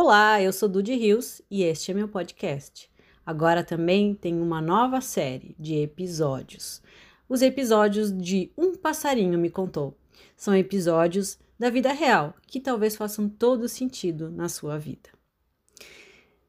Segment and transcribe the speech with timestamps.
[0.00, 2.88] Olá, eu sou Dudy Rios e este é meu podcast.
[3.26, 6.80] Agora também tem uma nova série de episódios.
[7.28, 9.98] Os episódios de Um Passarinho Me Contou.
[10.36, 15.10] São episódios da vida real que talvez façam todo sentido na sua vida.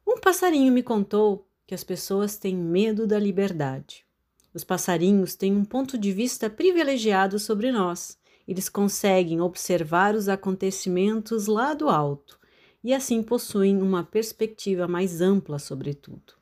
[0.05, 4.05] Um passarinho me contou que as pessoas têm medo da liberdade.
[4.53, 8.15] Os passarinhos têm um ponto de vista privilegiado sobre nós.
[8.47, 12.38] Eles conseguem observar os acontecimentos lá do alto
[12.83, 16.33] e assim possuem uma perspectiva mais ampla sobre tudo.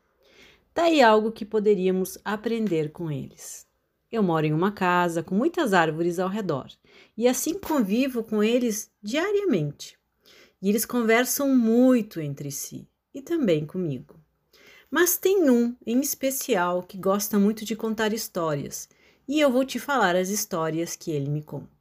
[0.73, 3.66] Daí algo que poderíamos aprender com eles.
[4.12, 6.68] Eu moro em uma casa com muitas árvores ao redor
[7.18, 9.98] e assim convivo com eles diariamente.
[10.62, 14.16] E eles conversam muito entre si e também comigo.
[14.90, 18.88] Mas tem um em especial que gosta muito de contar histórias,
[19.28, 21.77] e eu vou te falar as histórias que ele me conta.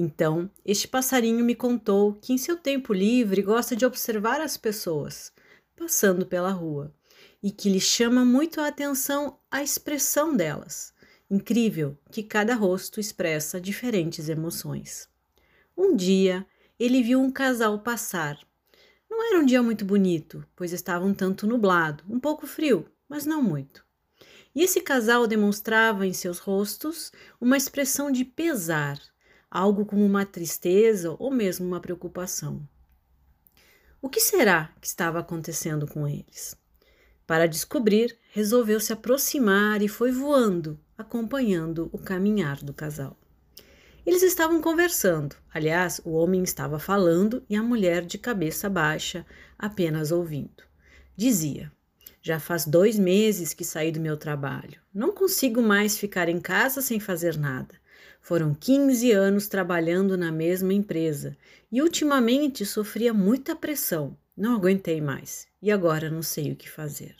[0.00, 5.32] Então, este passarinho me contou que em seu tempo livre gosta de observar as pessoas
[5.74, 6.94] passando pela rua
[7.42, 10.94] e que lhe chama muito a atenção a expressão delas.
[11.28, 15.08] Incrível que cada rosto expressa diferentes emoções.
[15.76, 16.46] Um dia,
[16.78, 18.38] ele viu um casal passar
[19.18, 23.26] não era um dia muito bonito, pois estava um tanto nublado, um pouco frio, mas
[23.26, 23.84] não muito.
[24.54, 28.96] E esse casal demonstrava em seus rostos uma expressão de pesar,
[29.50, 32.66] algo como uma tristeza ou mesmo uma preocupação.
[34.00, 36.56] O que será que estava acontecendo com eles?
[37.26, 43.18] Para descobrir, resolveu se aproximar e foi voando, acompanhando o caminhar do casal.
[44.06, 45.36] Eles estavam conversando.
[45.52, 49.26] Aliás, o homem estava falando e a mulher de cabeça baixa,
[49.58, 50.62] apenas ouvindo.
[51.14, 51.70] Dizia:
[52.22, 54.80] Já faz dois meses que saí do meu trabalho.
[54.94, 57.74] Não consigo mais ficar em casa sem fazer nada.
[58.20, 61.36] Foram 15 anos trabalhando na mesma empresa
[61.70, 64.16] e ultimamente sofria muita pressão.
[64.36, 67.16] Não aguentei mais e agora não sei o que fazer.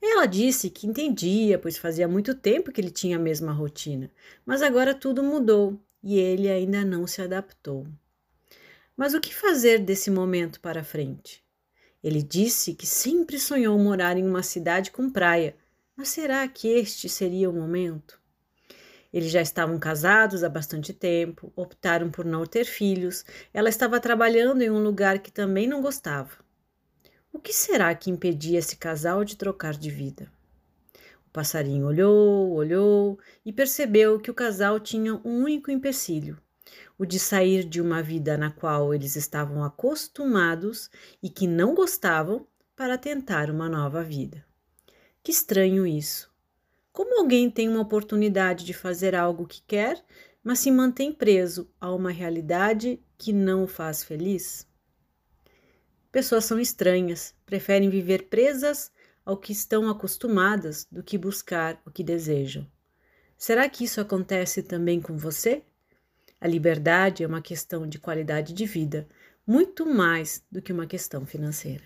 [0.00, 4.10] Ela disse que entendia, pois fazia muito tempo que ele tinha a mesma rotina,
[4.44, 7.86] mas agora tudo mudou e ele ainda não se adaptou.
[8.96, 11.42] Mas o que fazer desse momento para frente?
[12.02, 15.56] Ele disse que sempre sonhou morar em uma cidade com praia,
[15.96, 18.20] mas será que este seria o momento?
[19.12, 24.62] Eles já estavam casados há bastante tempo, optaram por não ter filhos, ela estava trabalhando
[24.62, 26.30] em um lugar que também não gostava.
[27.32, 30.32] O que será que impedia esse casal de trocar de vida?
[31.26, 36.38] O passarinho olhou, olhou e percebeu que o casal tinha um único empecilho:
[36.98, 40.90] o de sair de uma vida na qual eles estavam acostumados
[41.22, 44.44] e que não gostavam para tentar uma nova vida.
[45.22, 46.30] Que estranho isso!
[46.96, 50.02] Como alguém tem uma oportunidade de fazer algo que quer,
[50.42, 54.66] mas se mantém preso a uma realidade que não o faz feliz?
[56.10, 58.90] Pessoas são estranhas, preferem viver presas
[59.26, 62.66] ao que estão acostumadas do que buscar o que desejam.
[63.36, 65.62] Será que isso acontece também com você?
[66.40, 69.06] A liberdade é uma questão de qualidade de vida,
[69.46, 71.84] muito mais do que uma questão financeira.